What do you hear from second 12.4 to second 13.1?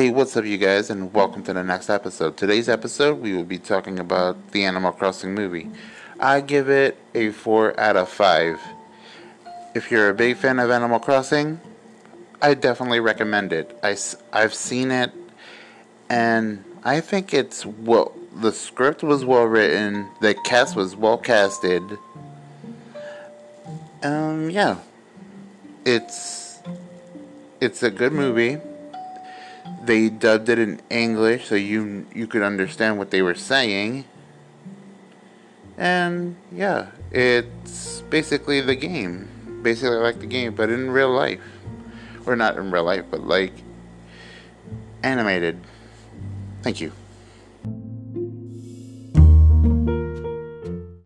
I definitely